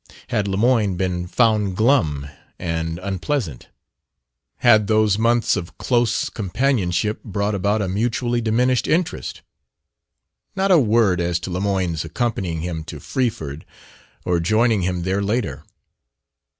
[0.29, 2.25] Had Lemoyne been found glum
[2.57, 3.69] and unpleasant?
[4.65, 9.43] Had those months of close companionship brought about a mutually diminished interest?
[10.55, 13.63] Not a word as to Lemoyne's accompanying him to Freeford,
[14.25, 15.65] or joining him there later.